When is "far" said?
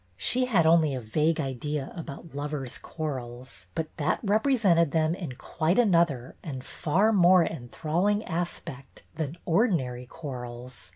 6.63-7.13